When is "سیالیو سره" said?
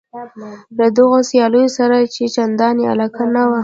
1.29-1.95